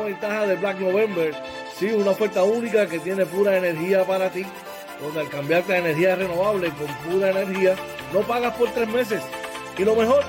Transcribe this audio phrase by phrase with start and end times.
[0.00, 1.34] Ventaja de Black November.
[1.78, 4.44] Sí, una oferta única que tiene pura energía para ti.
[5.00, 7.76] Donde al cambiarte a energía renovable con pura energía,
[8.12, 9.22] no pagas por tres meses.
[9.76, 10.24] Y lo mejor,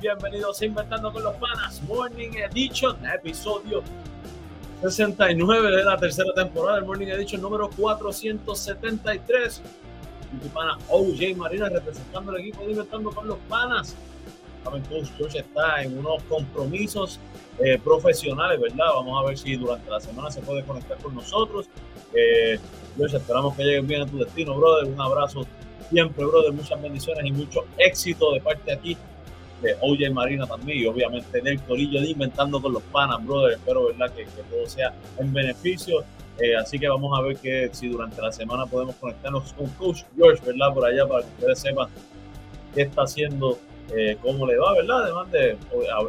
[0.00, 3.82] días, bienvenidos a Inventando con los Panas, Morning Edition, episodio
[4.80, 9.62] 69 de la tercera temporada del Morning Edition número 473.
[10.42, 13.94] Mi pana OJ Marina representando el equipo de Inventando con los Panas.
[14.64, 17.20] Saben, Coach George está en unos compromisos
[17.58, 18.86] eh, profesionales, ¿verdad?
[18.94, 21.68] Vamos a ver si durante la semana se puede conectar con nosotros.
[22.14, 22.58] Eh,
[22.96, 24.86] George, esperamos que lleguen bien a tu destino, brother.
[24.86, 25.46] Un abrazo
[25.90, 26.52] siempre, brother.
[26.52, 28.96] Muchas bendiciones y mucho éxito de parte aquí
[29.62, 33.52] de OJ Marina también y obviamente del Corillo de Inventando con los Panas, brother.
[33.54, 34.10] Espero, ¿verdad?
[34.14, 36.04] Que, que todo sea en beneficio.
[36.38, 40.02] Eh, así que vamos a ver que si durante la semana podemos conectarnos con Coach
[40.16, 40.74] George, ¿verdad?
[40.74, 41.88] Por allá para que ustedes sepan
[42.74, 43.56] qué está haciendo,
[43.96, 45.04] eh, cómo le va, ¿verdad?
[45.04, 45.56] Además de eh,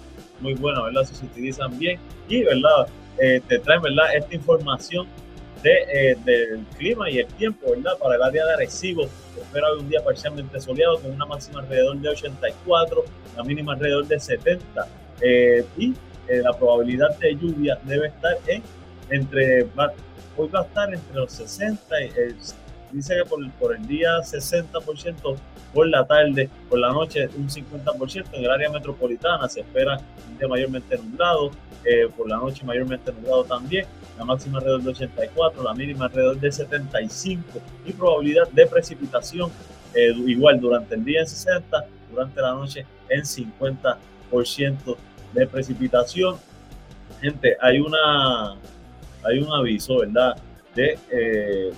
[0.42, 1.04] muy buena, ¿verdad?
[1.06, 2.88] Si se utilizan bien y, ¿verdad?
[3.20, 4.16] Eh, te traen, ¿verdad?
[4.16, 5.08] Esta información
[5.64, 7.98] de, eh, del clima y el tiempo, ¿verdad?
[7.98, 9.08] Para el área de Arecibo,
[9.38, 13.04] espera un día parcialmente soleado con una máxima alrededor de 84,
[13.38, 14.88] la mínima alrededor de 70
[15.22, 15.94] eh, y
[16.30, 18.64] la probabilidad de lluvia debe estar en
[19.12, 19.64] entre,
[20.38, 22.10] hoy va a estar entre los 60 y
[22.92, 25.36] dice que por, el día 60%,
[25.74, 28.26] por la tarde, por la noche un 50%.
[28.34, 30.00] En el área metropolitana se espera
[30.30, 31.52] un día mayormente nublado,
[31.86, 33.86] eh, por la noche mayormente nublado también.
[34.18, 37.44] La máxima alrededor de 84, la mínima alrededor de 75
[37.86, 39.52] y probabilidad de precipitación
[39.94, 44.98] eh, igual durante el día en 60, durante la noche en 50%
[45.34, 46.36] de precipitación.
[47.22, 48.56] Gente, hay una
[49.24, 50.36] hay un aviso, ¿verdad?
[50.76, 51.72] De, eh,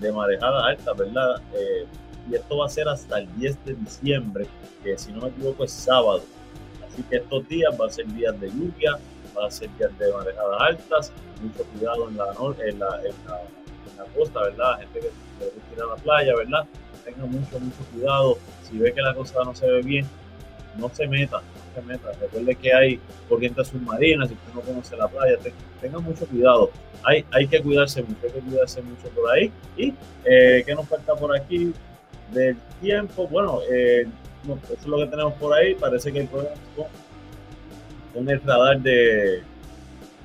[0.00, 1.42] de, marejada alta, ¿verdad?
[1.54, 1.86] Eh,
[2.30, 4.46] y esto va a ser hasta el 10 de diciembre,
[4.82, 6.22] que si no me equivoco es sábado.
[6.86, 8.98] Así que estos días va a ser días de lluvia,
[9.36, 11.12] va a ser días de marejadas altas,
[11.42, 12.24] mucho cuidado en la,
[12.66, 14.78] en la, en la, costa, ¿verdad?
[14.78, 16.66] Gente que quiere ir a la playa, ¿verdad?
[17.04, 18.38] Tenga mucho, mucho cuidado.
[18.62, 20.06] Si ve que la cosa no se ve bien,
[20.76, 21.42] no se meta,
[21.74, 22.12] se meta.
[22.20, 25.38] Recuerde que hay corrientes submarinas, si usted no conoce la playa,
[25.80, 26.70] tenga mucho cuidado
[27.04, 29.52] hay, hay que cuidarse mucho, hay que cuidarse mucho por ahí.
[29.76, 29.94] ¿Y
[30.24, 31.72] eh, qué nos falta por aquí?
[32.32, 34.06] Del tiempo, bueno, eh,
[34.44, 35.74] eso es lo que tenemos por ahí.
[35.74, 36.54] Parece que el problema
[38.12, 39.42] con, el radar de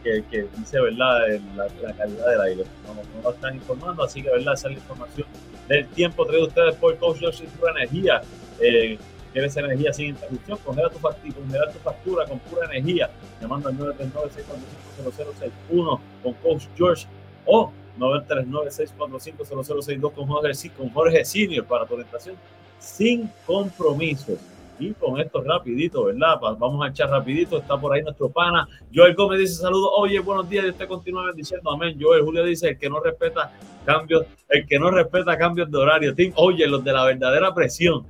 [0.03, 2.63] que, que dice, ¿verdad?, la, la, calidad del aire.
[2.87, 5.27] No, no, lo están informando, así que, ¿verdad?, esa es la información
[5.67, 8.21] del tiempo traído ustedes por Coach Yoshi Energía.
[8.61, 8.97] Eh,
[9.31, 10.57] ¿Quieres energía sin interrupción?
[10.65, 13.11] Congela tu, factura, congela tu factura con pura energía.
[13.41, 17.05] Llamando al 939-645-0061 con Coach George
[17.45, 22.35] o 939-645-0062 con Jorge, con Jorge Senior para tu orientación
[22.79, 24.39] sin compromisos.
[24.79, 26.39] Y con esto rapidito, ¿verdad?
[26.57, 27.57] Vamos a echar rapidito.
[27.57, 28.65] Está por ahí nuestro pana.
[28.95, 29.91] Joel Gómez dice saludos.
[29.97, 30.63] Oye, buenos días.
[30.65, 31.69] Y usted continúa bendiciendo.
[31.69, 31.97] Amén.
[31.99, 33.51] Joel Julio dice el que no respeta
[33.85, 36.15] cambios, el que no respeta cambios de horario.
[36.35, 38.05] oye, los de la verdadera presión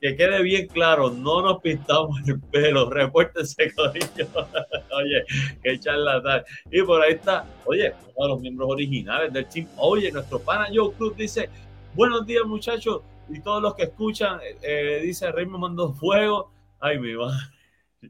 [0.00, 4.28] que quede bien claro, no nos pintamos el pelo, repórtense con ellos.
[4.92, 5.24] oye,
[5.62, 6.42] qué charlatán.
[6.70, 9.66] Y por ahí está, oye, uno de los miembros originales del team.
[9.76, 11.50] Oye, nuestro pana Joe Cruz dice,
[11.94, 16.50] buenos días muchachos, y todos los que escuchan, eh, dice, Rey me mandó fuego.
[16.80, 17.38] Ay, mi madre.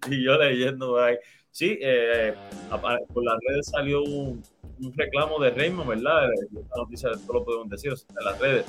[0.09, 1.17] Y yo leyendo por ahí.
[1.51, 2.33] Sí, eh,
[3.13, 4.43] por las redes salió un,
[4.95, 6.31] reclamo de Raymond, ¿verdad?
[6.33, 8.65] Esta noticia todo lo podemos decir en las redes.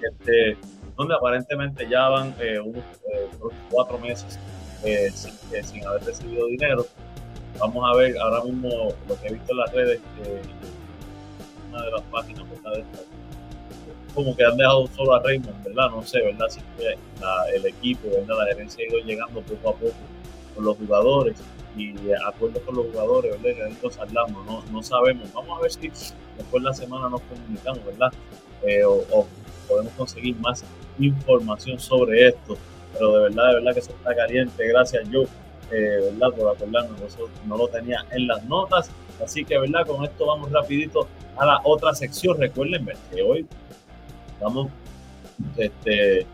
[0.00, 0.56] Este,
[0.96, 3.28] donde aparentemente ya van eh, unos eh,
[3.70, 4.38] cuatro meses
[4.84, 6.86] eh, sin, haber recibido dinero.
[7.58, 10.00] Vamos a ver ahora mismo lo que he visto en las redes,
[11.70, 12.84] una de las páginas, ¿verdad?
[14.14, 15.90] como que han dejado solo a Raymond, ¿verdad?
[15.90, 16.46] No sé, ¿verdad?
[16.48, 16.60] Si
[17.54, 18.36] el equipo, ¿verdad?
[18.40, 19.94] La gerencia ha ido llegando poco a poco
[20.54, 21.36] con los jugadores
[21.76, 21.94] y
[22.26, 23.68] acuerdos con los jugadores, ¿verdad?
[23.68, 25.32] Que nos hablamos, no, no sabemos.
[25.32, 28.12] Vamos a ver si después de la semana nos comunicamos, ¿verdad?
[29.62, 30.64] Podemos conseguir más
[30.98, 32.56] información sobre esto.
[32.92, 34.68] Pero de verdad, de verdad que eso está caliente.
[34.68, 35.22] Gracias, yo,
[35.70, 36.36] eh, ¿verdad?
[36.36, 38.90] Por acordarnos, eso no lo tenía en las notas.
[39.22, 39.86] Así que, ¿verdad?
[39.86, 42.38] Con esto vamos rapidito a la otra sección.
[42.38, 43.46] Recuerden que hoy
[44.40, 44.68] vamos
[45.56, 46.26] este,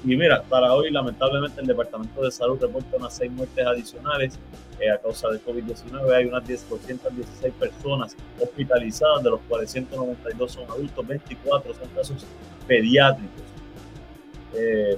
[0.06, 4.38] Y mira, para hoy lamentablemente el Departamento de Salud reporta unas seis muertes adicionales
[4.80, 6.13] eh, a causa de COVID-19.
[6.13, 12.25] Hay unas 216 personas hospitalizadas, de los cuales 192 son adultos, 24 son casos
[12.68, 13.42] pediátricos.
[14.54, 14.98] Eh,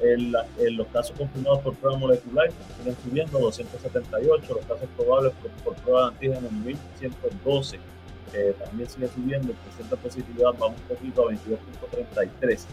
[0.00, 5.32] los casos confirmados por prueba molecular siguen subiendo 278, los casos probables
[5.64, 7.78] por, prueba de antígenos 1112
[8.34, 12.64] eh, también sigue subiendo, el de positividad va un poquito a 22.33.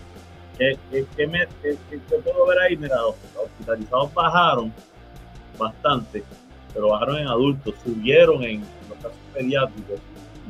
[0.57, 0.77] ¿Qué,
[2.23, 2.77] puedo ver ahí?
[2.77, 4.73] Mira, los hospitalizados bajaron
[5.57, 6.23] bastante,
[6.73, 9.99] pero bajaron en adultos, subieron en los casos pediátricos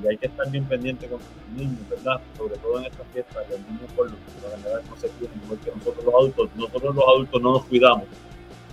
[0.04, 2.20] y hay que estar bien pendiente con los niños, ¿verdad?
[2.38, 4.18] Sobre todo en estas fiestas, los niños por lo
[4.58, 8.06] general no se cuidan, igual que nosotros los adultos, nosotros los adultos no nos cuidamos.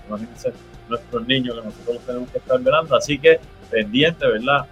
[0.08, 0.52] Imagínense
[0.88, 4.66] nuestros niños que nosotros tenemos que estar velando, así que pendiente, ¿verdad?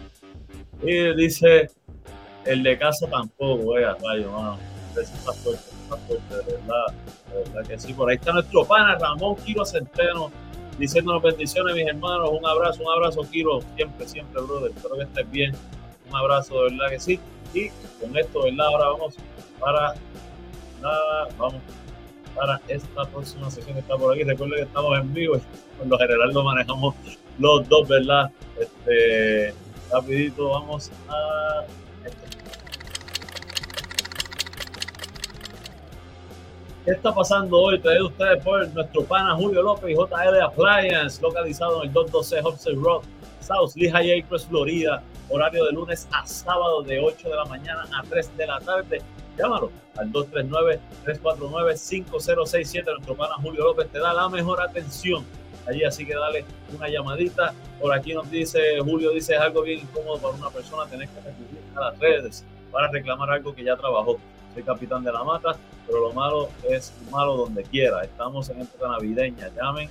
[0.84, 1.72] Y dice,
[2.46, 4.60] el de casa tampoco, vea, rayo, mano.
[5.00, 6.88] Está fuerte, está fuerte, de verdad,
[7.32, 7.94] de verdad que sí.
[7.94, 10.32] Por ahí está nuestro pana Ramón Quiro Centeno
[10.78, 12.30] diciéndonos bendiciones, mis hermanos.
[12.32, 13.62] Un abrazo, un abrazo, Quiro.
[13.76, 14.72] Siempre, siempre, brother.
[14.76, 15.56] Espero que estés bien.
[16.10, 17.20] Un abrazo, de verdad que sí.
[17.54, 18.68] Y con esto, ¿verdad?
[18.68, 19.16] Ahora vamos
[19.60, 19.94] para
[20.82, 21.62] nada, vamos
[22.36, 24.24] para esta próxima sesión que está por aquí.
[24.24, 25.40] Recuerden que estamos en vivo,
[25.78, 26.96] por lo general lo manejamos
[27.40, 28.32] los dos, ¿verdad?
[28.60, 29.54] Este,
[29.92, 31.66] rapidito, vamos a
[36.88, 37.78] ¿Qué está pasando hoy?
[37.80, 42.82] Traído ustedes por nuestro pana Julio López y JL Appliance, localizado en el 212 Hobson
[42.82, 43.02] Road,
[43.42, 48.02] South Lehigh Acres, Florida horario de lunes a sábado de 8 de la mañana a
[48.04, 49.02] 3 de la tarde.
[49.38, 52.86] Llámalo al 239-349-5067.
[52.86, 55.24] Nuestro pana Julio López te da la mejor atención
[55.68, 57.54] allí, así que dale una llamadita.
[57.80, 61.22] Por aquí nos dice, Julio dice, es algo bien incómodo para una persona tener que
[61.22, 64.20] recurrir a las redes para reclamar algo que ya trabajó.
[64.54, 65.56] Soy capitán de la mata,
[65.86, 68.04] pero lo malo es malo donde quiera.
[68.04, 69.50] Estamos en época navideña.
[69.56, 69.90] Llamen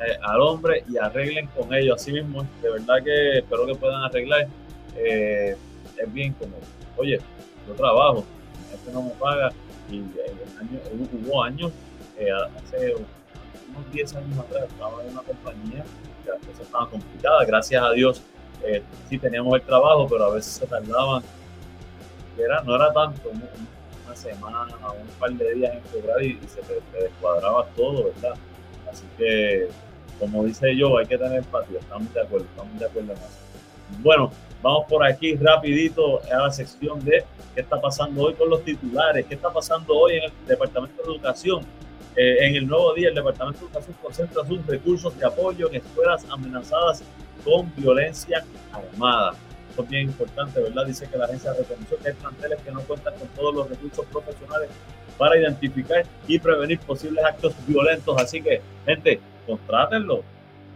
[0.00, 2.00] eh, al hombre y arreglen con ellos.
[2.00, 4.48] Así mismo, de verdad que espero que puedan arreglar
[4.96, 5.56] eh,
[5.96, 6.56] es bien como,
[6.96, 7.18] oye,
[7.66, 8.24] yo trabajo,
[8.72, 9.50] este no me paga,
[9.90, 11.72] y eh, hubo años,
[12.18, 15.84] eh, hace unos 10 años atrás, estaba en una compañía
[16.24, 18.22] que las cosas estaban complicadas, gracias a Dios
[18.64, 21.22] eh, sí teníamos el trabajo, pero a veces se tardaban,
[22.38, 24.66] era, no era tanto, una semana,
[25.00, 28.34] un par de días en cobrar y, se te, descuadraba todo, ¿verdad?
[28.90, 29.68] Así que,
[30.20, 33.28] como dice yo, hay que tener empatía, estamos de acuerdo, estamos de acuerdo en eso.
[34.00, 34.30] Bueno,
[34.62, 39.26] Vamos por aquí rapidito a la sección de qué está pasando hoy con los titulares,
[39.26, 41.66] qué está pasando hoy en el Departamento de Educación.
[42.14, 45.76] Eh, en el nuevo día, el Departamento de Educación concentra sus recursos de apoyo en
[45.76, 47.02] escuelas amenazadas
[47.44, 49.32] con violencia armada.
[49.68, 50.86] Esto es bien importante, ¿verdad?
[50.86, 54.06] Dice que la agencia reconoció que hay planteles que no cuentan con todos los recursos
[54.12, 54.70] profesionales
[55.18, 58.16] para identificar y prevenir posibles actos violentos.
[58.20, 60.22] Así que, gente, contrátenlo,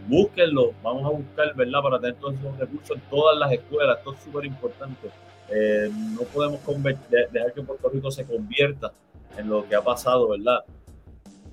[0.07, 1.81] búsquenlo, vamos a buscar, ¿verdad?
[1.81, 5.09] Para tener todos esos recursos en todas las escuelas, esto es súper importante.
[5.49, 6.59] Eh, no podemos
[7.09, 8.91] dejar que Puerto Rico se convierta
[9.37, 10.59] en lo que ha pasado, ¿verdad?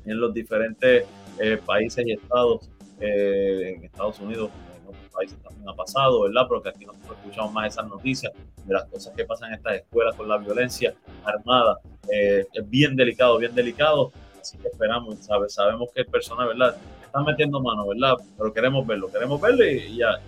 [0.05, 1.05] En los diferentes
[1.39, 2.71] eh, países y estados,
[3.01, 6.47] eh, en Estados Unidos, en otros países también ha pasado, ¿verdad?
[6.49, 8.33] Porque aquí nosotros escuchamos más esas noticias
[8.65, 10.95] de las cosas que pasan en estas escuelas con la violencia
[11.25, 11.81] armada.
[12.09, 14.13] es bien delicado, bien delicado.
[14.45, 15.17] Así que esperamos,
[15.49, 16.77] sabemos que el personal, ¿verdad?
[17.03, 18.17] están metiendo mano, ¿verdad?
[18.37, 20.21] Pero queremos verlo, queremos verlo y, a,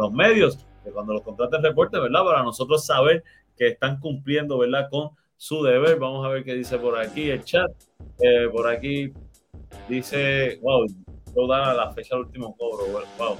[0.00, 2.24] los, medios, que cuando los contraten reporte, ¿verdad?
[2.24, 3.22] Para nosotros saber
[3.58, 4.88] que están cumpliendo, ¿verdad?
[4.88, 5.98] Con su deber.
[5.98, 7.70] Vamos a ver qué dice por aquí el chat.
[8.18, 9.12] Eh, por aquí
[9.86, 10.86] dice, wow,
[11.36, 12.86] yo da la fecha del último cobro,
[13.18, 13.36] wow.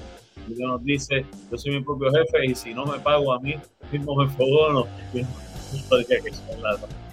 [0.47, 3.55] Julio nos dice, yo soy mi propio jefe y si no me pago a mí
[3.91, 4.87] mismo me fogono.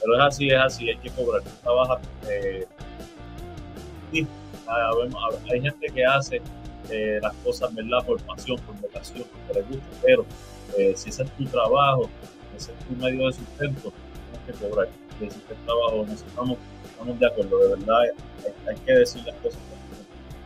[0.00, 1.42] Pero es así, es así, hay que cobrar.
[1.62, 2.66] Trabaja, eh,
[4.12, 4.26] y,
[5.50, 6.42] hay gente que hace
[6.90, 8.04] eh, las cosas, ¿verdad?
[8.04, 10.26] Por pasión, por vocación, porque les gusta, pero
[10.76, 12.08] eh, si ese es tu trabajo,
[12.56, 13.92] ese es tu medio de sustento,
[14.30, 14.88] tienes que cobrar.
[15.16, 18.02] Ese es el trabajo, necesitamos, estamos de acuerdo, de verdad,
[18.68, 19.58] hay, que decir las cosas.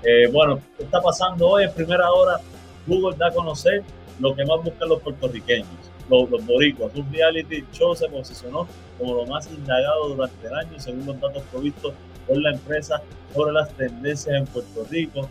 [0.02, 1.64] Eh, bueno, ¿qué está pasando hoy?
[1.64, 2.40] En primera hora,
[2.87, 3.85] Google da a conocer
[4.18, 5.68] lo que más buscan los puertorriqueños,
[6.09, 6.94] los, los boricuas.
[6.94, 8.66] Un reality show se posicionó
[8.99, 11.94] como lo más indagado durante el año, según los datos provistos
[12.26, 13.02] por la empresa
[13.35, 15.28] sobre las tendencias en Puerto Rico.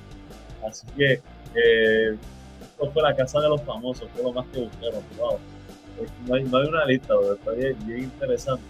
[0.68, 1.22] Así que
[1.56, 2.18] eh,
[2.62, 5.04] esto fue la casa de los famosos, fue lo más que buscaron.
[5.18, 5.40] Wow.
[6.28, 8.64] No hay, no hay una lista, pero está bien, interesante.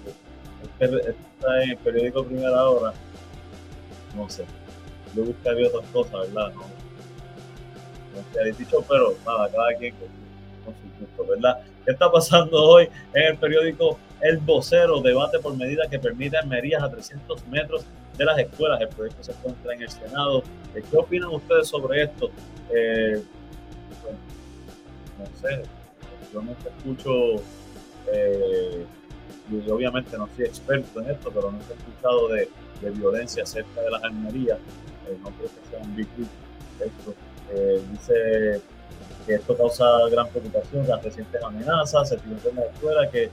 [0.80, 2.94] Este, está en el periódico Primera Hora.
[4.16, 4.46] No sé.
[5.16, 6.54] Yo buscaría otras cosas, ¿verdad?
[6.54, 11.62] No, no he dicho, pero nada, cada quien con, su gusto, ¿verdad?
[11.86, 15.02] ¿Qué está pasando hoy en el periódico El Vocero?
[15.02, 17.86] Debate por medida que permite armerías a 300 metros
[18.18, 18.82] de las escuelas.
[18.82, 20.44] El proyecto se encuentra en el Senado.
[20.76, 22.30] Eh, ¿Qué opinan ustedes sobre esto?
[22.72, 23.24] Eh,
[25.18, 25.64] no sé,
[26.32, 27.44] yo no escucho,
[28.14, 28.86] eh,
[29.52, 32.50] y obviamente no soy experto en esto, pero no he escuchado de,
[32.92, 34.58] violencia cerca de las armerías.
[35.24, 36.08] no creo que sea un big
[36.80, 37.14] esto.
[37.92, 38.62] dice
[39.26, 43.30] que esto causa gran preocupación, las recientes amenazas, se tiene en la escuela que,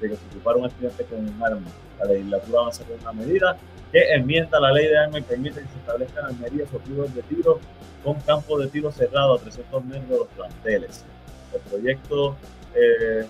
[0.00, 1.70] de que se ocupara un estudiante con un arma.
[1.98, 3.56] La legislatura avanza con una medida
[3.90, 7.22] que enmienda la ley de armas y permite que se establezcan armerías o clubes de
[7.22, 7.60] tiro
[8.02, 11.04] con campo de tiro cerrado a 300 metros de los planteles.
[11.54, 12.36] El proyecto
[12.74, 13.26] eh,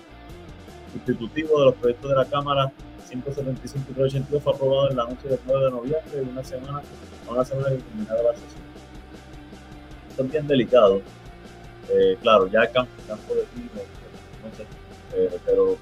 [0.95, 2.71] institutivo de los proyectos de la Cámara
[3.09, 6.81] 575 y 382 fue aprobado en la noche del 9 de noviembre, de una semana
[7.29, 8.63] una semana de terminada la sesión.
[10.09, 11.01] Esto es bien delicado.
[11.89, 13.83] Eh, claro, ya campo, campo de tiro,
[14.41, 15.77] no eh, pero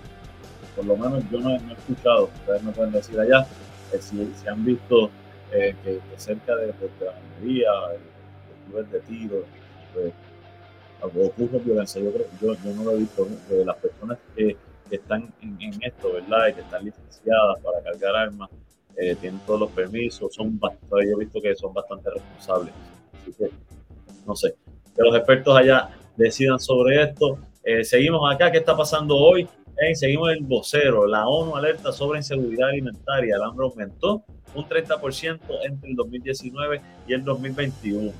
[0.75, 3.45] por lo menos yo no, he escuchado, ustedes me pueden decir allá,
[3.99, 5.09] si, si, han visto
[5.51, 7.69] eh, que, cerca de, la minería,
[8.67, 9.43] clubes de tiro,
[9.93, 10.13] pues,
[11.01, 12.01] ocurre violencia.
[12.01, 14.57] Yo, creo, yo, yo no lo he visto de las personas que,
[14.89, 16.49] están en, esto, ¿verdad?
[16.49, 18.49] Y que están licenciadas para cargar armas,
[18.97, 22.73] eh, tienen todos los permisos, son bastante, yo he visto que son bastante responsables.
[23.13, 23.49] Así que,
[24.27, 24.53] no sé,
[24.95, 27.39] que los expertos allá decidan sobre esto.
[27.63, 29.47] Eh, seguimos acá, ¿qué está pasando hoy?
[29.93, 31.07] seguimos el vocero.
[31.07, 33.35] La ONU alerta sobre inseguridad alimentaria.
[33.35, 34.23] El hambre aumentó
[34.53, 38.11] un 30% entre el 2019 y el 2021.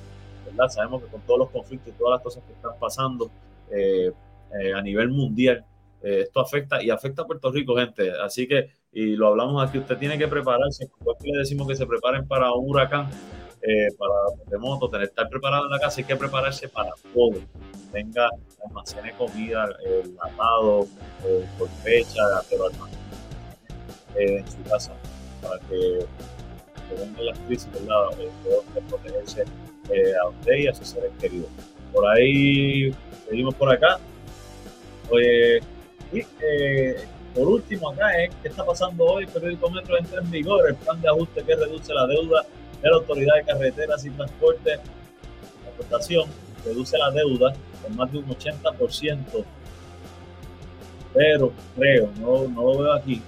[0.46, 0.70] ¿verdad?
[0.70, 3.30] Sabemos que con todos los conflictos y todas las cosas que están pasando
[3.70, 4.12] eh,
[4.60, 5.64] eh, a nivel mundial,
[6.04, 8.12] eh, esto afecta y afecta a Puerto Rico, gente.
[8.22, 10.88] Así que, y lo hablamos aquí, usted tiene que prepararse.
[10.88, 13.10] que le decimos que se preparen para un huracán,
[13.98, 17.40] para terremoto, tener estar preparado en la casa, hay que prepararse para todo
[17.92, 18.30] tenga
[18.66, 20.88] almacene comida, el lavado
[21.26, 22.70] eh, por fecha, pero
[24.16, 24.94] eh, en su casa
[25.42, 26.06] para que
[26.90, 28.20] vengan las crisis, ¿verdad?
[28.20, 29.44] Eh, puedan protegerse
[29.90, 31.50] eh, a usted y a sus seres queridos.
[31.94, 32.94] Por ahí,
[33.28, 34.00] seguimos por acá.
[35.12, 36.96] y eh,
[37.34, 39.26] por último, acá es qué está pasando hoy.
[39.26, 42.46] Periódico Metro entra en vigor el plan de ajuste que reduce la deuda
[42.82, 44.76] de la Autoridad de Carreteras y Transporte.
[44.76, 46.30] La aportación
[46.66, 47.54] reduce la deuda
[47.88, 49.46] en más de un 80%,
[51.14, 53.22] pero creo, no, no lo veo aquí,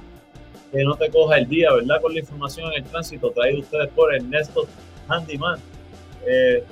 [0.72, 2.02] que no te coja el día, ¿verdad?
[2.02, 4.68] Con la información en el tránsito traído ustedes por Ernesto
[5.08, 5.60] Handyman
[6.26, 6.64] eh,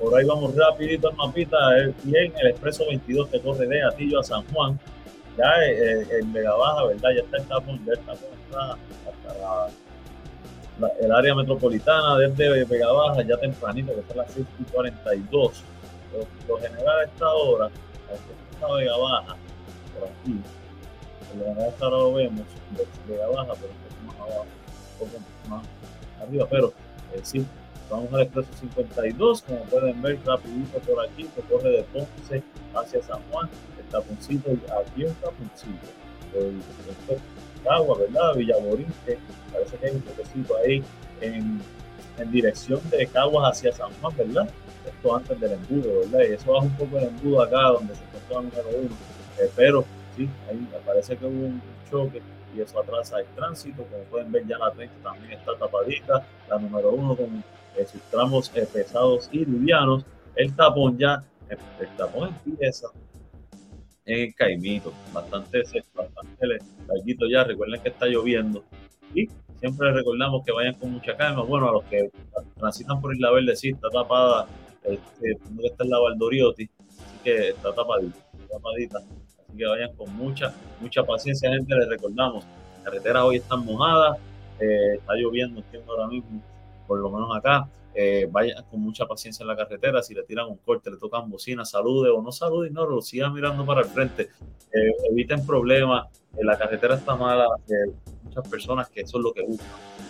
[0.02, 1.56] Por ahí vamos rapidito al mapita.
[2.02, 4.78] Bien, el expreso 22 que corre de Atillo a San Juan
[5.36, 7.10] ya eh, eh, en Vega Baja, ¿verdad?
[7.14, 8.76] Ya está el tapón, ya está hasta
[11.00, 15.62] el área metropolitana desde Vega Baja, ya tempranito, que a las 6 y 42.
[16.48, 17.70] Lo, general a esta hora,
[18.52, 19.36] está Vega Baja,
[19.98, 20.40] por aquí,
[21.38, 22.46] lo general esta hora lo vemos,
[23.08, 24.46] Vega Baja, pero un poco más abajo,
[25.00, 25.66] un poco más
[26.20, 26.72] arriba, pero
[27.14, 27.46] eh, sí,
[27.92, 32.42] vamos al expreso 52, como pueden ver rapidito por aquí, que corre de Ponce
[32.74, 33.48] hacia San Juan,
[33.92, 34.50] taponcito,
[34.80, 35.86] aquí un taponcito.
[36.34, 36.62] El,
[37.08, 38.34] el, agua, ¿verdad?
[38.34, 38.92] Villamorín,
[39.52, 40.82] parece que hay un toquecito ahí
[41.20, 41.60] en,
[42.18, 44.48] en, dirección de Caguas hacia San Juan, ¿verdad?
[44.84, 46.20] Esto antes del embudo, ¿verdad?
[46.28, 48.96] Y eso baja un poco el embudo acá donde se encuentra el número uno.
[49.38, 49.84] Eh, pero
[50.16, 52.20] sí, ahí parece que hubo un choque
[52.56, 53.84] y eso atrasa el tránsito.
[53.84, 56.26] Como pueden ver, ya la 30 también está tapadita.
[56.48, 57.44] La número uno con
[57.76, 60.04] eh, sus tramos eh, pesados y livianos.
[60.36, 62.88] El tapón ya, el tapón empieza
[64.06, 64.92] en el Caimito.
[65.12, 65.62] Bastante,
[65.94, 66.46] bastante
[66.88, 67.44] larguito ya.
[67.44, 68.64] Recuerden que está lloviendo.
[69.14, 69.28] Y
[69.60, 71.42] siempre les recordamos que vayan con mucha calma.
[71.42, 72.10] Bueno, a los que
[72.58, 74.46] transitan por Isla Verde, sí, está tapada.
[74.84, 76.68] Este, está en la Valdoriotti.
[76.88, 78.18] Así que está tapadita.
[78.50, 78.98] tapadita.
[78.98, 81.74] Así que vayan con mucha, mucha paciencia, gente.
[81.74, 84.18] Les recordamos, las carreteras hoy están mojadas.
[84.60, 86.40] Eh, está lloviendo, entiendo ahora mismo,
[86.92, 90.46] por lo menos acá eh, vaya con mucha paciencia en la carretera, si le tiran
[90.46, 93.86] un corte, le tocan bocina, salude o no salude, no, lo sigan mirando para el
[93.86, 94.28] frente,
[94.74, 97.46] eh, eviten problemas, eh, la carretera está mala,
[98.24, 99.66] muchas personas que eso es lo que buscan,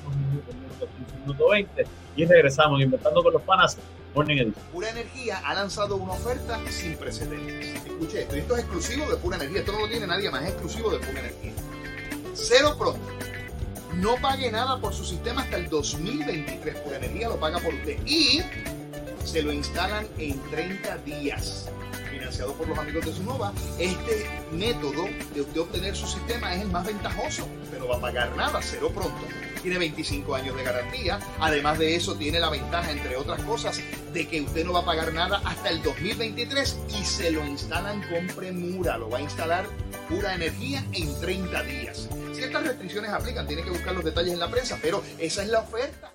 [0.08, 3.78] un minuto, un minuto, un minuto 20 y regresamos Inventando con los Panas
[4.16, 4.66] Morning Edition.
[4.72, 7.86] Pura Energía ha lanzado una oferta sin precedentes.
[7.86, 10.50] Escuche esto, esto es exclusivo de Pura Energía, esto no lo tiene nadie más, es
[10.50, 11.54] exclusivo de Pura Energía.
[12.34, 13.20] Cero pronto
[13.96, 16.76] no pague nada por su sistema hasta el 2023.
[16.78, 17.98] Pura Energía lo paga por usted.
[18.06, 18.42] Y
[19.24, 21.70] se lo instalan en 30 días.
[22.10, 26.86] Financiado por los amigos de Sunova, este método de obtener su sistema es el más
[26.86, 29.20] ventajoso, pero va a pagar nada, cero pronto.
[29.62, 31.20] Tiene 25 años de garantía.
[31.40, 33.82] Además de eso, tiene la ventaja, entre otras cosas,
[34.14, 38.02] de que usted no va a pagar nada hasta el 2023 y se lo instalan
[38.10, 38.98] con premura.
[38.98, 39.66] Lo va a instalar
[40.08, 42.10] pura energía en 30 días.
[42.34, 45.60] Ciertas restricciones aplican, tiene que buscar los detalles en la prensa, pero esa es la
[45.60, 46.12] oferta.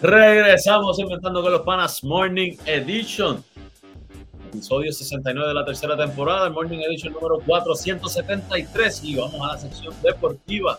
[0.00, 3.42] Regresamos inventando con los panas Morning Edition.
[4.48, 9.02] Episodio 69 de la tercera temporada, el Morning Edition número 473.
[9.02, 10.78] Y vamos a la sección deportiva.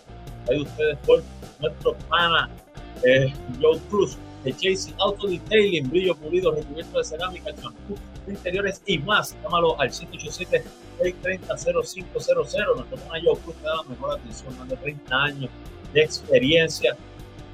[0.49, 1.21] Ahí ustedes por
[1.59, 2.49] nuestro pana
[3.03, 8.99] eh, Joe Cruz de Chasing Auto Detailing, brillo pulido, recubierto de cerámica, champú, interiores y
[8.99, 9.35] más.
[9.43, 10.63] Llámalo al 787
[10.97, 15.51] 630 0500 Nuestro pana Joe Cruz te da la mejor atención, más de 30 años
[15.93, 16.95] de experiencia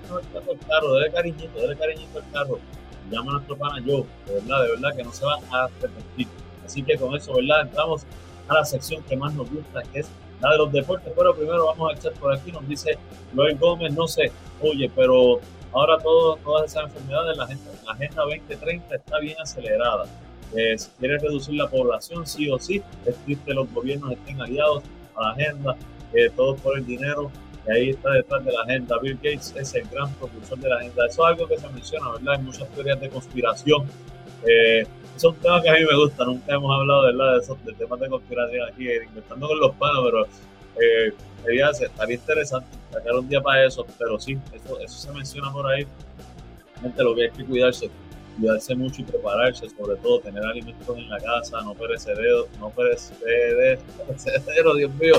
[0.05, 2.59] está el carro, dele cariñito, dele cariñito al carro.
[3.11, 6.27] Llama a nuestro pana yo, de verdad, de verdad que no se va a arrepentir.
[6.65, 7.61] Así que con eso, ¿verdad?
[7.61, 8.03] Entramos
[8.47, 10.07] a la sección que más nos gusta, que es
[10.41, 11.13] la de los deportes.
[11.15, 12.97] Pero primero vamos a echar por aquí, nos dice
[13.35, 15.39] Joel Gómez, no sé, oye, pero
[15.71, 17.47] ahora todo, todas esas enfermedades, la
[17.85, 20.05] la agenda 2030 está bien acelerada.
[20.55, 24.41] Eh, si quiere reducir la población, sí o sí, es triste que los gobiernos estén
[24.41, 24.83] aliados
[25.15, 25.75] a la agenda,
[26.13, 27.31] eh, todo por el dinero,
[27.71, 28.97] ahí está detrás de la agenda.
[28.99, 31.05] Bill Gates es el gran propulsor de la agenda.
[31.07, 32.35] Eso es algo que se menciona, ¿verdad?
[32.35, 33.87] En muchas teorías de conspiración.
[34.47, 36.27] Eh, son temas que a mí me gustan.
[36.27, 37.33] Nunca hemos hablado, ¿verdad?
[37.33, 40.25] De esos de temas de conspiración aquí, inventando con los panos, pero
[40.81, 41.13] eh,
[41.81, 43.85] estaría interesante sacar un día para eso.
[43.97, 45.87] Pero sí, eso, eso se menciona por ahí.
[46.81, 47.89] Gente, lo que hay que cuidarse
[48.37, 53.79] cuidarse mucho y prepararse, sobre todo tener alimentos en la casa, no perecederos, no perecederos,
[54.77, 55.15] Dios mío,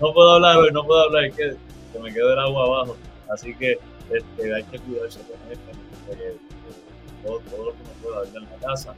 [0.00, 1.56] no puedo hablar hoy, no puedo hablar, que
[1.92, 2.96] que me quedo el agua abajo.
[3.30, 3.78] Así que
[4.10, 5.70] este, hay que cuidarse con esto,
[6.12, 6.36] eh,
[7.24, 8.94] todo, lo que uno pueda en la casa,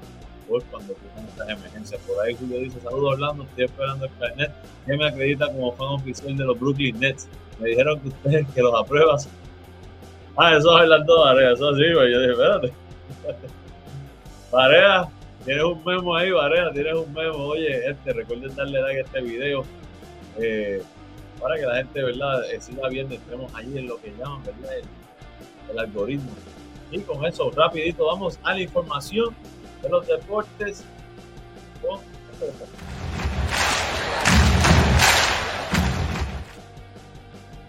[0.49, 2.01] pues cuando tengan estas emergencias.
[2.03, 4.53] Por ahí Julio dice, saludos Orlando, estoy esperando el carnet,
[4.87, 7.29] que me acredita como fan oficial de los Brooklyn Nets.
[7.61, 9.29] Me dijeron que ustedes que los apruebas.
[10.37, 12.73] Ah, eso es Orlando Varea, eso sí, yo dije, espérate.
[14.51, 15.09] Varea,
[15.45, 17.37] tienes un memo ahí, Varea, tienes un memo.
[17.39, 19.65] Oye, este, recuerden darle like a este video.
[20.39, 20.83] Eh,
[21.43, 24.71] para que la gente, ¿verdad?, eh, siga viendo, entremos ahí en lo que llaman, ¿verdad?,
[25.71, 26.31] el, algoritmo.
[26.91, 29.35] Y con eso, rapidito, vamos a la información
[29.83, 30.85] de los deportes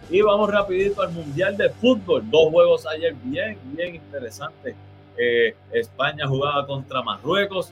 [0.09, 2.29] Y vamos rapidito al Mundial de Fútbol.
[2.29, 4.75] Dos juegos ayer bien, bien interesantes.
[5.17, 7.71] Eh, España jugaba contra Marruecos.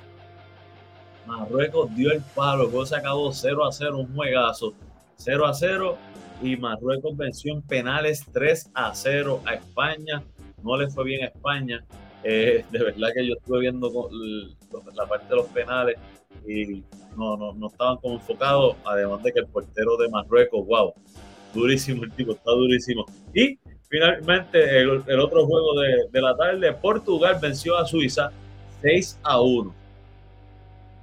[1.28, 4.74] Marruecos dio el palo, el juego se acabó 0 a 0, un juegazo.
[5.18, 5.98] 0 a 0
[6.42, 10.24] y Marruecos venció en penales 3 a 0 a España.
[10.64, 11.84] No le fue bien a España.
[12.24, 13.90] Eh, de verdad que yo estuve viendo
[14.94, 15.98] la parte de los penales
[16.48, 16.84] y
[17.16, 18.76] no, no, no estaban como enfocados.
[18.86, 20.94] Además de que el portero de Marruecos, wow,
[21.54, 23.06] durísimo el tipo, está durísimo.
[23.34, 28.32] Y finalmente el, otro juego de, de, la tarde, Portugal venció a Suiza
[28.82, 29.74] 6 a 1.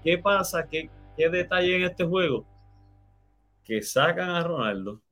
[0.03, 0.67] ¿Qué pasa?
[0.69, 2.45] ¿Qué, qué detalle en este juego?
[3.69, 5.03] Que sacan a Ronaldo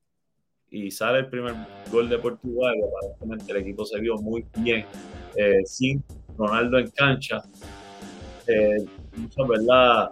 [0.71, 1.53] y sale el primer
[1.91, 4.83] gol de Portugal, aparentemente el equipo se vio muy bien,
[5.35, 6.03] eh, sin
[6.35, 7.43] Ronaldo en cancha.
[8.47, 8.83] Eh,
[9.15, 10.09] mucha verdad,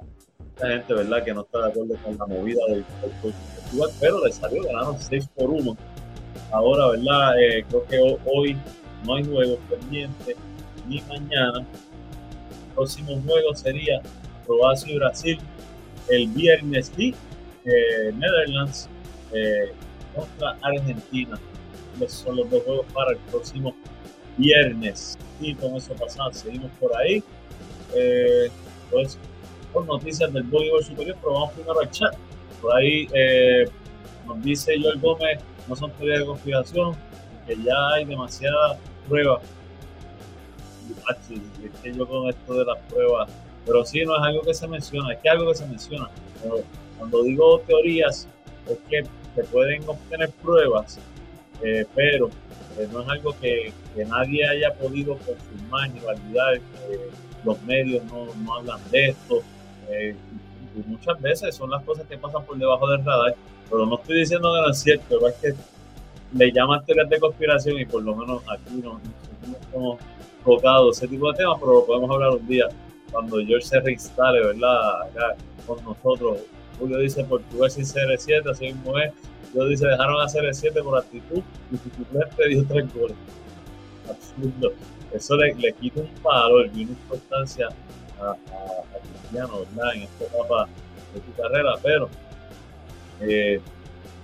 [0.61, 4.31] la gente verdad que no está de acuerdo con la movida del, del pero le
[4.31, 5.75] salió, ganaron 6 por 1.
[6.51, 7.41] Ahora, ¿verdad?
[7.41, 8.55] Eh, creo que hoy
[9.05, 10.37] no hay juegos pendientes,
[10.87, 11.59] ni mañana.
[11.59, 14.01] El próximo juego sería
[14.45, 15.39] Croacia y Brasil
[16.09, 17.15] el viernes y
[17.65, 18.89] eh, Netherlands
[19.33, 19.73] eh,
[20.15, 21.39] contra Argentina.
[21.97, 23.75] Esos son los dos juegos para el próximo
[24.37, 25.17] viernes.
[25.39, 27.23] Y con eso pasamos, seguimos por ahí.
[27.95, 28.49] Eh,
[28.91, 29.17] pues,
[29.73, 32.15] por noticias del voleibol superior, pero vamos primero al chat.
[32.61, 33.65] Por ahí eh,
[34.25, 36.95] nos dice Joel Gómez, no son teorías de conspiración,
[37.45, 39.41] que ya hay demasiadas pruebas.
[41.09, 43.29] Es que yo con esto de las pruebas,
[43.65, 46.09] pero sí, no es algo que se menciona, es que algo que se menciona.
[46.97, 48.27] Cuando digo teorías,
[48.67, 49.03] es que
[49.35, 50.99] se pueden obtener pruebas,
[51.61, 52.29] eh, pero
[52.77, 53.73] eh, no es algo que,
[54.07, 56.59] nadie haya podido confirmar ni validar.
[57.45, 59.41] los medios no, no, hablan de esto.
[59.89, 60.15] Eh,
[60.75, 63.35] y muchas veces son las cosas que pasan por debajo del radar,
[63.69, 65.53] pero no estoy diciendo que no es cierto, es que
[66.33, 68.99] le llaman teorías de conspiración y por lo menos aquí no,
[69.47, 69.99] no hemos
[70.43, 72.67] tocado ese tipo de temas, pero lo podemos hablar un día
[73.11, 75.03] cuando George se reinstale, ¿verdad?
[75.03, 76.39] Acá con nosotros.
[76.79, 79.13] Julio dice Portugal sin CR7, así mismo es.
[79.53, 83.17] Yo dice dejaron a CR7 por actitud y su suplente dio tres goles.
[84.09, 84.73] Absurdo.
[85.13, 87.69] Eso le, le quita un valor y una importancia
[88.19, 89.95] a, a, a Cristiano, ¿verdad?
[89.95, 90.67] En esta etapa
[91.13, 92.09] de su carrera, pero
[93.21, 93.61] eh,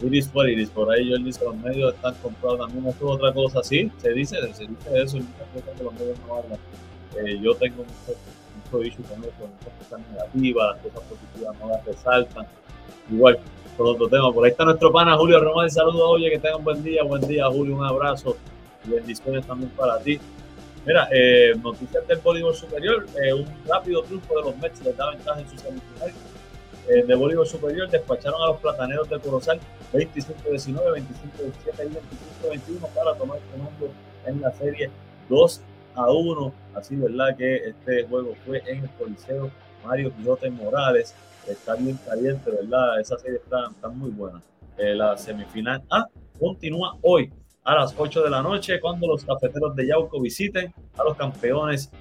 [0.01, 3.33] Iris por Iris, por ahí yo dice los medios están comprados también, esto es otra
[3.33, 6.59] cosa, sí, se dice, se dice eso, y muchas cosas que los medios no hablan.
[7.17, 8.17] Eh, yo tengo mucho,
[8.71, 12.47] mucho issue con eso, cosas negativas, las cosas positivas no las resaltan.
[13.11, 13.39] Igual,
[13.77, 16.63] por otro tema, por ahí está nuestro pana Julio Román, saludos, oye, que tengan un
[16.63, 18.37] buen día, buen día Julio, un abrazo
[18.85, 20.19] y bendiciones también para ti.
[20.85, 25.11] Mira, eh, noticias del voleibol superior, eh, un rápido triunfo de los Mets les da
[25.11, 26.11] ventaja en su semifinal
[26.89, 29.59] eh, de voleibol superior, despacharon a los plataneros de Corozal
[29.93, 31.03] 25-19, 25-17
[31.85, 33.91] y 25-21 para tomar el comando
[34.25, 34.89] en la serie
[35.29, 35.61] 2
[35.95, 36.53] a 1.
[36.75, 37.35] Así, ¿verdad?
[37.37, 39.51] Que este juego fue en el Coliseo
[39.85, 41.15] Mario Quijote Morales.
[41.47, 42.99] Está bien caliente, ¿verdad?
[42.99, 44.41] Esa serie está, está muy buena.
[44.77, 46.07] Eh, la semifinal A
[46.39, 47.31] continúa hoy
[47.63, 51.91] a las 8 de la noche cuando los cafeteros de Yauco visiten a los campeones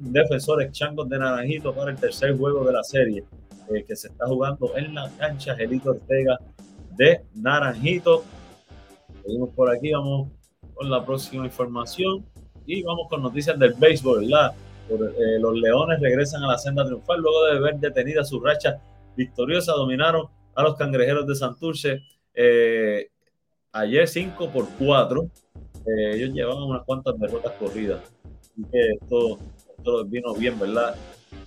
[0.00, 3.24] defensores Changos de Naranjito para el tercer juego de la serie
[3.68, 6.38] eh, que se está jugando en la cancha Gelito Ortega
[6.96, 8.24] de Naranjito.
[9.22, 10.28] Seguimos por aquí, vamos
[10.74, 12.24] con la próxima información
[12.66, 14.54] y vamos con noticias del béisbol, ¿verdad?
[14.88, 18.80] Eh, los Leones regresan a la senda triunfal luego de ver detenida su racha
[19.16, 22.02] victoriosa, dominaron a los cangrejeros de Santurce
[22.34, 23.08] eh,
[23.72, 25.30] ayer 5 por 4.
[25.86, 28.00] Eh, ellos llevaban unas cuantas derrotas corridas.
[28.40, 29.38] Así que esto,
[29.76, 30.94] esto vino bien, ¿verdad?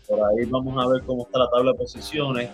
[0.07, 2.49] Por ahí vamos a ver cómo está la tabla de posiciones.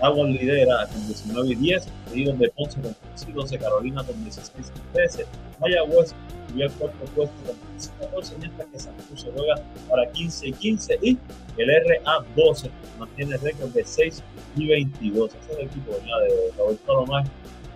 [0.00, 4.22] Aguas lidera con 19 y 10, seguidos de Ponce con 15 y 12, Carolina con
[4.22, 5.26] 16 y 13,
[5.60, 6.14] Mayagüez
[6.48, 9.54] subió el cuarto puesto con 15 y 14, mientras que San Cruz se juega
[9.88, 11.18] para 15 y 15 y
[11.56, 14.22] el RA12 mantiene récord de 6
[14.56, 15.30] y 22.
[15.30, 16.28] Ese es el equipo ¿verdad?
[16.28, 17.24] de Roberto Lomar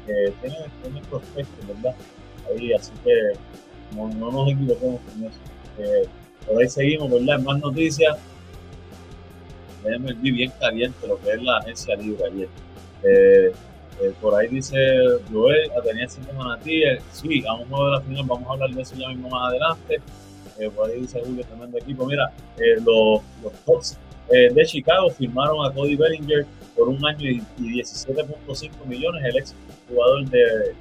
[0.07, 1.95] que tiene, tiene prospectos, ¿verdad?
[2.49, 3.33] Ahí, así que
[3.97, 5.39] no, no nos equivoquemos con eso.
[5.79, 6.09] Eh,
[6.47, 7.41] por ahí seguimos, ¿verdad?
[7.41, 8.19] Más noticias
[10.21, 12.49] vi bien caliente lo que es la agencia libre ayer.
[13.03, 13.53] Eh,
[14.03, 14.79] eh, por ahí dice
[15.31, 17.03] Joel, tenía cinco manatíes.
[17.13, 20.01] Sí, a ver la final, vamos a hablar de eso ya mismo más adelante.
[20.59, 22.07] Eh, por ahí dice Julio, tremendo equipo.
[22.07, 22.31] Mira,
[22.85, 29.25] los, los Tops de Chicago firmaron a Cody Bellinger por un año y, 17.5 millones.
[29.25, 29.55] El ex
[29.89, 30.75] jugador de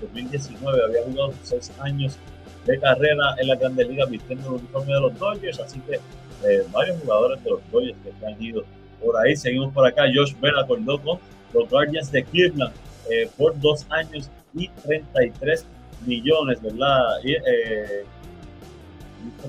[0.00, 2.18] 2019 había jugado seis años
[2.66, 6.00] de carrera en la Grandes Ligas vistiendo el uniforme de los Dodgers, así que
[6.44, 8.64] eh, varios jugadores de los Dodgers que han ido
[9.02, 9.36] por ahí.
[9.36, 10.04] Seguimos por acá.
[10.12, 11.18] Josh Bell acordó con
[11.52, 12.72] los Guardians de Cleveland
[13.10, 15.64] eh, por dos años y 33
[16.06, 17.02] millones, ¿verdad?
[17.22, 18.04] Y, eh,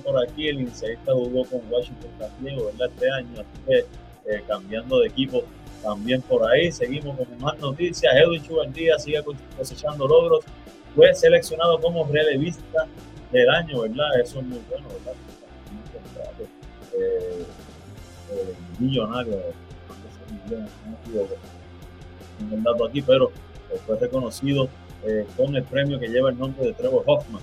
[0.03, 2.89] por aquí el inicialista jugó con Washington también, ¿verdad?
[2.93, 3.77] Este año, así que
[4.29, 5.43] eh, cambiando de equipo
[5.81, 6.71] también por ahí.
[6.71, 8.13] Seguimos con más noticias.
[8.15, 9.23] Edwin Chubandía sigue
[9.55, 10.45] cosechando logros.
[10.95, 12.87] Fue seleccionado como relevista
[13.31, 14.19] del año, ¿verdad?
[14.19, 15.13] Eso es muy bueno, ¿verdad?
[16.93, 17.45] Eh,
[18.31, 19.41] eh, millonario,
[20.49, 23.31] no el dato aquí, pero
[23.85, 24.69] fue reconocido
[25.03, 27.41] eh, con el premio que lleva el nombre de Trevor Hoffman,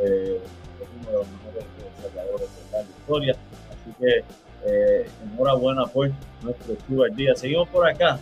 [0.00, 0.40] eh,
[0.80, 1.64] es uno de los mejores
[2.02, 3.36] salvadores de la historia.
[3.70, 4.24] Así que
[4.66, 6.10] eh, enhorabuena por
[6.42, 7.34] nuestro al día.
[7.34, 8.18] Seguimos por acá.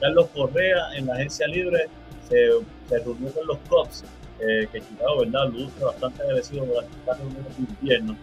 [0.00, 1.88] Carlos Correa en la agencia libre
[2.28, 2.48] se,
[2.88, 4.02] reunió con los Cubs,
[4.40, 5.48] eh, que Chicago, ¿verdad?
[5.50, 7.24] Luce bastante agradecido por las de
[7.58, 8.16] invierno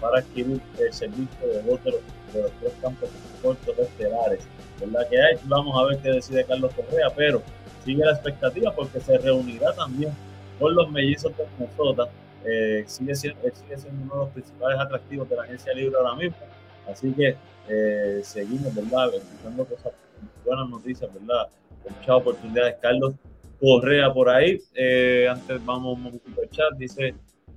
[0.00, 2.00] para adquirir el servicio de dos de los,
[2.32, 3.08] de los tres campos
[3.42, 4.46] cortos estelares.
[4.80, 5.08] ¿Verdad?
[5.08, 7.42] Que hay, vamos a ver qué decide Carlos Correa, pero
[7.84, 10.12] sigue la expectativa porque se reunirá también
[10.58, 12.08] con los mellizos de Minnesota.
[12.44, 16.14] Eh, sigue, siendo, sigue siendo uno de los principales atractivos de la agencia libre ahora
[16.14, 16.36] mismo.
[16.88, 17.36] Así que
[17.68, 19.14] eh, seguimos, ¿verdad?
[19.14, 19.92] Escuchando cosas,
[20.44, 21.48] buenas noticias, ¿verdad?
[21.88, 22.76] Muchas oportunidades.
[22.80, 23.14] Carlos
[23.60, 24.60] Correa por ahí.
[24.74, 26.72] Eh, antes vamos un poquito al chat.
[26.76, 27.14] Dice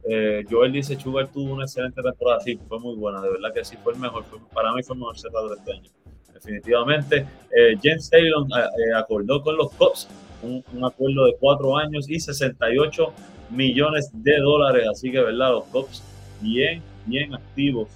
[0.07, 2.39] eh, Joel dice Sugar tuvo una excelente temporada.
[2.41, 4.25] Sí, fue muy buena, de verdad que sí, fue el mejor.
[4.53, 5.91] Para mí fue el mejor cerrado este año.
[6.33, 7.25] Definitivamente.
[7.55, 10.07] Eh, James Taylor eh, acordó con los Cubs
[10.41, 13.13] un, acuerdo de cuatro años y 68
[13.49, 14.87] millones de dólares.
[14.89, 15.51] Así que, ¿verdad?
[15.51, 16.03] Los Cubs
[16.41, 17.89] bien, bien activos.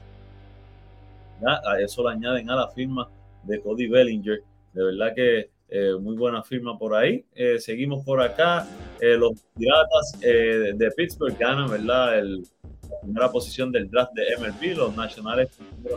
[1.46, 3.10] A eso le añaden a la firma
[3.44, 4.42] de Cody Bellinger.
[4.74, 7.26] De verdad que eh, muy buena firma por ahí.
[7.34, 8.68] Eh, seguimos por acá.
[9.02, 12.20] Eh, los Piratas de Pittsburgh ganan, ¿verdad?
[12.20, 14.78] El, la primera posición del draft de MLB.
[14.78, 15.50] Los Nacionales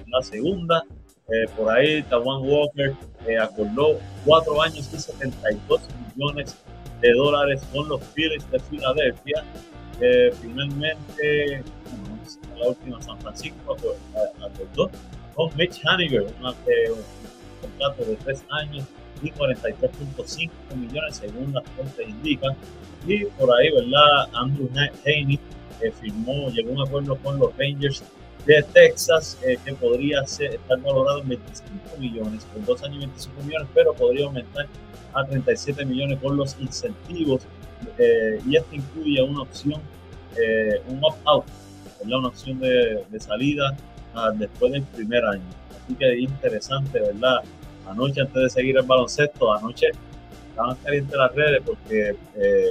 [0.07, 0.83] la segunda.
[1.55, 2.95] por ahí, Tawan Walker
[3.39, 5.83] acordó cuatro años y 72
[6.17, 6.57] millones
[7.03, 9.45] de dólares con los Phillies de Filadelfia.
[10.41, 11.63] finalmente,
[12.59, 13.77] la última San Francisco
[14.41, 14.91] acordó
[15.35, 16.55] con Mitch Haniger, un
[17.61, 18.87] contrato de tres años
[19.23, 22.57] y 43.5 millones según las fuentes indican.
[23.07, 24.29] Y por ahí, ¿verdad?
[24.33, 25.39] Andrew Haney
[25.81, 28.03] eh, firmó, llegó a un acuerdo con los Rangers
[28.47, 33.43] de Texas eh, que podría ser, estar valorado en 25 millones, por dos años 25
[33.43, 34.67] millones, pero podría aumentar
[35.13, 37.43] a 37 millones por los incentivos.
[37.99, 39.81] Eh, y esto incluye una opción,
[40.37, 41.45] eh, un opt-out,
[42.05, 43.77] una opción de, de salida
[44.15, 45.43] uh, después del primer año.
[45.85, 47.43] Así que interesante, ¿verdad?
[47.87, 49.89] Anoche antes de seguir el baloncesto, anoche
[50.51, 52.71] estaban calientes las redes porque eh,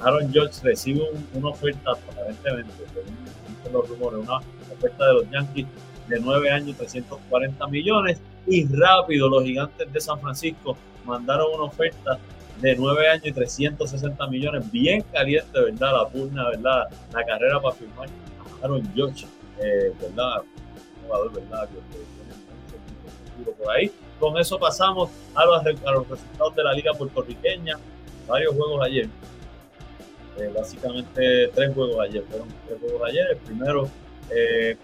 [0.00, 4.38] Aaron George recibe un, una oferta, aparentemente, según los rumores, una
[4.72, 5.66] oferta de los Yankees
[6.08, 12.18] de 9 años, 340 millones, y rápido los gigantes de San Francisco mandaron una oferta
[12.60, 15.92] de 9 años y 360 millones, bien caliente, ¿verdad?
[15.92, 16.84] La pugna, ¿verdad?
[17.12, 19.26] La carrera para firmar a Aaron George,
[19.60, 20.42] eh, ¿verdad?
[20.42, 21.68] Un jugador, ¿verdad?
[23.44, 23.90] Que, por ahí.
[24.18, 27.76] Con eso pasamos a los, a los resultados de la Liga Puertorriqueña.
[28.26, 29.08] Varios juegos ayer.
[30.38, 32.22] Eh, básicamente tres juegos ayer.
[32.28, 33.26] Fueron tres juegos ayer.
[33.30, 33.88] El primero,
[34.30, 34.76] eh,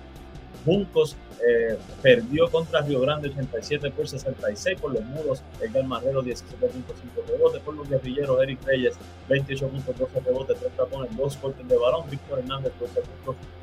[0.65, 5.43] Juncos eh, perdió contra Río Grande 87 por 66 por los muros.
[5.61, 8.41] Edgar Marrero 17.5 rebotes por los guerrilleros.
[8.43, 8.97] Eric Reyes
[9.29, 12.09] 28.12 rebotes, 3 tapones, 2 cortes de balón.
[12.09, 12.73] Víctor Hernández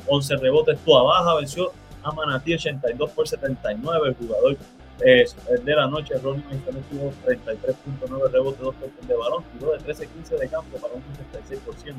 [0.03, 0.79] 12.11 rebotes.
[0.79, 1.71] Tua Baja venció
[2.03, 4.09] a Manatí 82 por 79.
[4.09, 4.57] El jugador
[4.99, 10.37] de la noche, Ronnie Mason tuvo 33.9 rebotes, 2 toques de balón, tiró de 13-15
[10.39, 11.95] de campo para un 66%.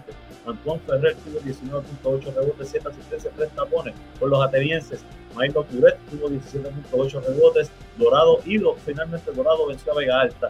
[0.46, 5.04] Antoine Ferrer tuvo 19.8 rebotes, 7 asistencias, 3 tapones por los atenienses.
[5.36, 10.48] Michael Curet tuvo 17.8 rebotes, Dorado y finalmente Dorado venció a Vega Alta.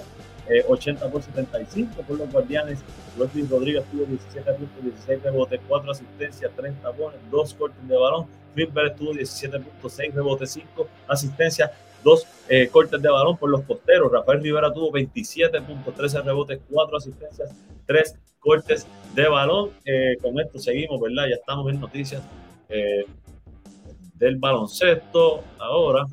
[0.48, 2.80] Eh, 80 por 75 por los guardianes.
[3.16, 8.26] Luis Rodríguez tuvo 17.16 rebotes, 4 asistencias, 3 tapones, 2 cortes de balón.
[8.54, 11.70] Flipper tuvo 17.6 rebotes, 5 asistencias,
[12.02, 14.10] dos eh, cortes de balón por los costeros.
[14.10, 17.54] Rafael Rivera tuvo 27.13 rebotes, 4 asistencias,
[17.86, 19.70] 3 cortes de balón.
[19.84, 21.28] Eh, con esto seguimos, ¿verdad?
[21.28, 22.22] Ya estamos en noticias
[22.68, 23.04] eh,
[24.14, 26.06] del baloncesto ahora.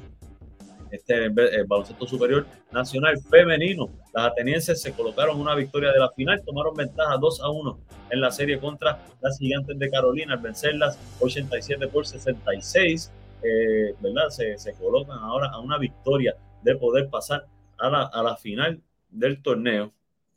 [0.89, 3.89] Este el baloncesto superior nacional femenino.
[4.13, 7.79] Las atenienses se colocaron una victoria de la final, tomaron ventaja 2 a 1
[8.11, 13.11] en la serie contra las gigantes de Carolina al vencerlas 87 por 66
[13.47, 14.29] eh, ¿verdad?
[14.29, 17.45] Se, se, colocan ahora a una victoria de poder pasar
[17.77, 19.93] a la, a la final del torneo.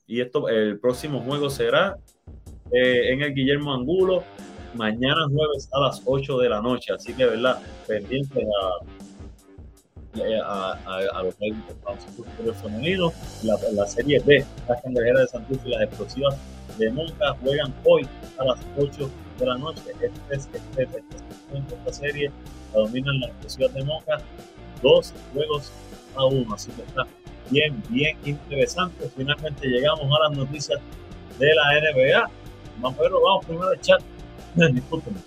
[0.07, 1.97] Y esto, el próximo juego será
[2.73, 4.25] eh, en el Guillermo Angulo,
[4.75, 6.93] mañana jueves a las 8 de la noche.
[6.93, 7.61] Así que, ¿verdad?
[7.87, 11.35] Pendientes a, a, a, a los
[12.17, 13.13] superior femenino,
[13.45, 16.37] la, la serie B, las cangrejeras de Santurce y las explosivas
[16.79, 18.07] de Monca juegan hoy
[18.39, 19.83] a las 8 de la noche.
[20.01, 22.31] Este es este, este, este, esta serie
[22.73, 24.23] la dominan las explosivas de Monca,
[24.83, 25.73] dos juegos
[26.17, 26.55] a uno.
[26.55, 27.07] Así que está
[27.51, 29.11] bien, bien interesante.
[29.17, 30.81] Finalmente llegamos a las noticias
[31.39, 32.31] de la NBA.
[32.79, 34.01] Vamos, pero vamos primero al chat.
[34.55, 35.21] Discúlpenme.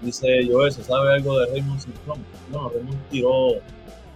[0.00, 2.24] Dice Joel, ¿se sabe algo de Raymond Simpson?
[2.50, 3.54] No, Raymond tiró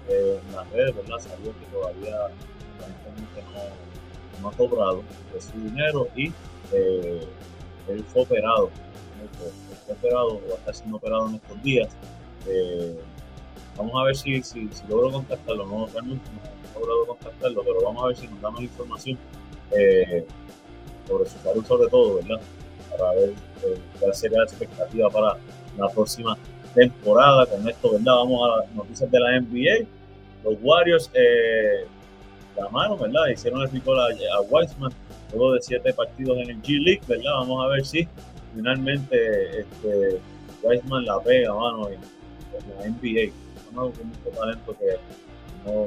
[0.09, 1.19] eh, en las redes, ¿verdad?
[1.19, 2.29] Salió que todavía
[3.55, 6.33] no, no ha cobrado de su dinero y
[6.73, 7.27] eh,
[7.89, 8.71] él fue operado.
[9.87, 11.89] Fue operado o estar siendo operado en estos días.
[12.47, 12.99] Eh,
[13.77, 15.67] vamos a ver si, si, si, logro contactarlo.
[15.67, 19.19] No, realmente no he logrado contactarlo, pero vamos a ver si nos da más información
[19.73, 20.27] eh,
[21.07, 22.41] sobre su salud sobre todo, ¿verdad?
[22.91, 23.31] Para ver
[23.65, 25.39] eh, cuál sería la expectativa para
[25.77, 26.37] la próxima
[26.75, 27.47] temporada.
[27.47, 28.15] Con esto, ¿verdad?
[28.15, 29.87] Vamos a las noticias de la NBA.
[30.45, 31.87] Los Warriors eh,
[32.71, 33.29] mano ¿verdad?
[33.29, 37.33] Hicieron el pico a, a luego de siete partidos en el G League, ¿verdad?
[37.35, 38.09] Vamos a ver si
[38.59, 40.21] finalmente este,
[40.63, 42.01] Weissman la pega, mano, en,
[42.77, 43.33] la NBA.
[43.73, 44.97] con mucho talento que
[45.65, 45.87] no,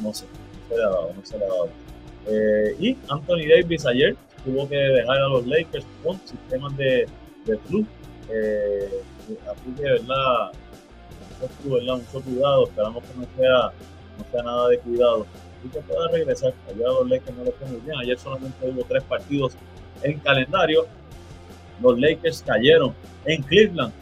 [0.00, 1.68] no sé, no se le ha dado, no se le ha dado.
[2.28, 7.08] Eh, y Anthony Davis ayer tuvo que dejar a los Lakers con sistemas de,
[7.46, 7.84] de flu.
[8.28, 9.02] Eh,
[9.50, 10.52] así que, ¿verdad?
[11.64, 11.96] ¿verdad?
[11.96, 13.72] Mucho cuidado, esperamos que no sea,
[14.16, 15.26] no sea nada de cuidado
[15.64, 16.54] y que pueda regresar.
[16.68, 17.98] Ayer a los Lakers no le fue muy bien.
[17.98, 19.54] Ayer solamente hubo tres partidos
[20.04, 20.86] en calendario.
[21.82, 23.92] Los Lakers cayeron en Cleveland,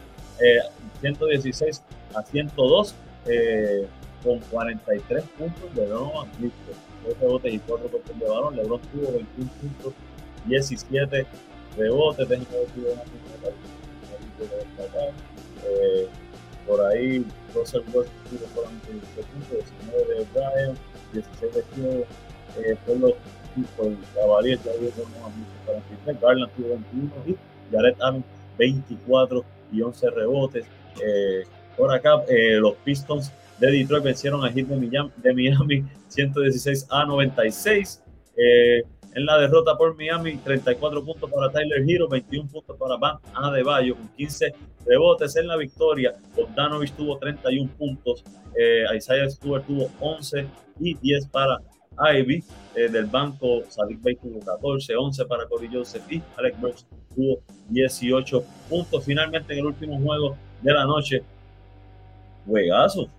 [1.01, 3.87] 116 eh, a 102, eh,
[4.23, 6.75] con 43 puntos de Donovan Mitchell.
[7.05, 8.55] 2 rebotes y 4 puntos de balón.
[8.55, 9.93] LeBron tuvo 21 puntos,
[10.45, 11.25] 17
[11.77, 12.27] rebotes.
[12.27, 12.45] Tengo
[15.65, 16.07] eh,
[16.67, 20.77] por ahí, Russell Westbrook tuvo 47 puntos, 19 de Brian,
[21.13, 22.05] 16 de Hugh,
[22.57, 23.13] eh, por los
[23.75, 24.71] por Cavalier, ya
[25.65, 27.37] para 43, Garland tuvo 21 y
[27.71, 28.23] Jared Allen
[28.57, 30.65] 24 y 11 rebotes.
[31.03, 31.43] Eh,
[31.77, 36.87] por acá, eh, los Pistons de Detroit vencieron a Heat de Miami, de Miami 116
[36.89, 38.01] a 96.
[38.35, 38.83] Eh,
[39.15, 43.95] en la derrota por Miami, 34 puntos para Tyler Hero, 21 puntos para Van Adebayo,
[43.95, 44.53] con 15
[44.85, 46.15] rebotes en la victoria.
[46.35, 48.23] Bogdanovich tuvo 31 puntos,
[48.55, 50.45] eh, Isaiah Stewart tuvo 11
[50.79, 51.59] y 10 para
[51.99, 52.43] Ivy.
[52.75, 56.85] Eh, del banco, Sadiq Bey tuvo 14, 11 para Corey Joseph y Alex Brooks
[57.15, 59.03] tuvo 18 puntos.
[59.03, 61.23] Finalmente, en el último juego de la noche,
[62.45, 63.09] juegazo.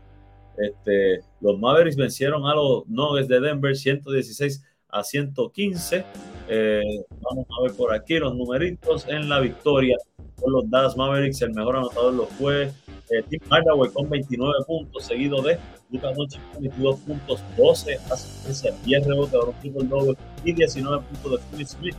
[0.56, 6.04] Este, los Mavericks vencieron a los Nuggets de Denver 116 a 115.
[6.48, 6.82] Eh,
[7.20, 9.96] vamos a ver por aquí los numeritos en la victoria
[10.36, 11.42] por los Dallas Mavericks.
[11.42, 12.70] El mejor anotador lo fue
[13.10, 15.58] eh, Tim Hardaway con 29 puntos, seguido de
[15.90, 21.32] Lucas Doncic con 22 puntos, 12 asistencias, 10 rebotes, un triple doble y 19 puntos
[21.32, 21.96] de Philip Smith.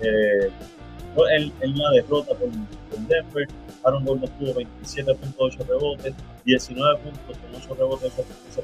[0.00, 0.50] Eh,
[1.36, 2.50] en, en, la derrota con,
[3.06, 3.46] Denver,
[3.84, 8.12] Aaron Gordon tuvo 27.8 rebotes, 19 puntos con 8 rebotes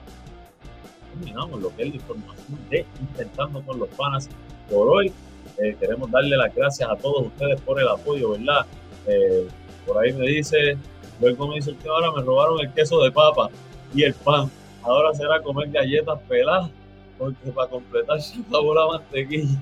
[1.13, 4.27] terminamos lo que es la información de Intentando con los Panas
[4.69, 5.11] por hoy.
[5.59, 8.65] Eh, queremos darle las gracias a todos ustedes por el apoyo, ¿verdad?
[9.07, 9.47] Eh,
[9.85, 10.77] por ahí me dice,
[11.19, 13.49] luego me dice usted, ahora me robaron el queso de papa
[13.93, 14.49] y el pan.
[14.83, 16.69] Ahora será comer galletas peladas,
[17.17, 19.59] porque para completar su sabor a mantequilla.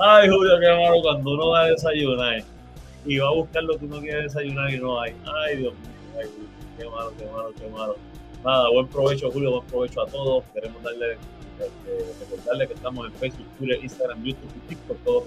[0.00, 2.42] Ay, Julio, qué malo cuando uno va a desayunar
[3.04, 5.14] y va a buscar lo que uno quiere desayunar y no hay.
[5.44, 6.28] Ay, Dios mío, ay,
[6.78, 7.96] qué malo, qué malo, qué malo.
[8.44, 10.44] Nada, buen provecho, Julio, buen provecho a todos.
[10.54, 11.18] Queremos darle
[11.58, 15.24] este, recordarle que estamos en Facebook, Twitter, Instagram, YouTube y TikTok, todo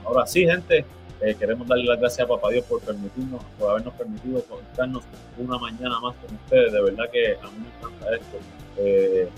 [0.06, 0.86] Ahora sí, gente,
[1.22, 5.04] eh, queremos darle las gracias a Papá Dios por permitirnos, por habernos permitido conectarnos
[5.38, 6.74] una mañana más con ustedes.
[6.74, 8.38] De verdad que a mí me encanta esto.
[8.76, 9.30] De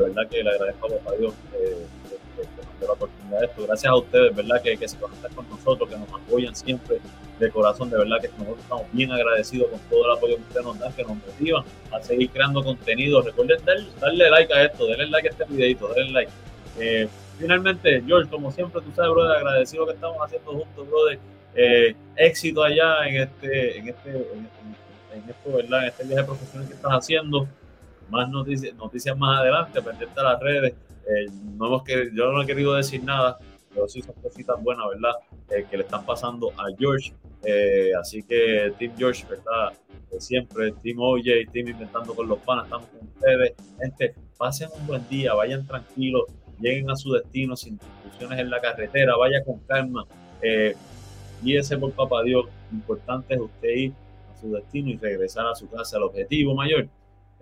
[0.00, 1.32] verdad que le agradezco a Papá Dios
[2.36, 3.66] que, la oportunidad de esto.
[3.66, 6.98] Gracias a ustedes, verdad, que, que se conectan con nosotros, que nos apoyan siempre
[7.38, 7.90] de corazón.
[7.90, 10.92] De verdad que nosotros estamos bien agradecidos con todo el apoyo que ustedes nos dan,
[10.92, 13.22] que nos motivan a seguir creando contenido.
[13.22, 13.58] Recuerden
[14.00, 16.32] darle, like a esto, denle like a este videito, denle like.
[16.78, 17.08] Eh,
[17.38, 21.18] finalmente, George, como siempre, tú sabes, brother, agradecido que estamos haciendo juntos, brother.
[21.54, 25.82] Eh, éxito allá en este, en este, en, esto, ¿verdad?
[25.82, 27.48] En este viaje profesional que estás haciendo.
[28.10, 30.74] Más noticias, noticias más adelante, pendiente a las redes.
[31.06, 33.38] Eh, no hemos que, yo no he querido decir nada,
[33.72, 35.12] pero sí son cositas buenas, ¿verdad?
[35.50, 37.12] Eh, que le están pasando a George.
[37.98, 39.72] así que Team George, ¿verdad?
[40.18, 43.54] siempre, Team OJ, Team Inventando con los Panas, estamos con ustedes.
[43.80, 46.24] Gente, pasen un buen día, vayan tranquilos,
[46.58, 50.04] lleguen a su destino sin discusiones en la carretera, vaya con calma,
[50.42, 50.74] eh,
[51.42, 52.46] guíese por papá Dios.
[52.70, 53.92] Lo importante es usted ir
[54.32, 55.96] a su destino y regresar a su casa.
[55.96, 56.88] El objetivo mayor,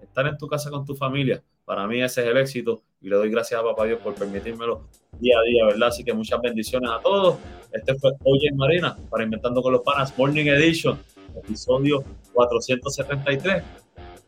[0.02, 1.42] estar en tu casa con tu familia.
[1.64, 4.88] Para mí ese es el éxito y le doy gracias a Papá Dios por permitírmelo
[5.20, 5.88] día a día, ¿verdad?
[5.88, 7.36] Así que muchas bendiciones a todos.
[7.72, 10.98] Este fue Oye Marina para Inventando con los Panas Morning Edition,
[11.36, 13.62] episodio 473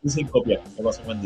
[0.03, 0.61] y sin copiar.
[0.77, 1.21] Que pasen buen.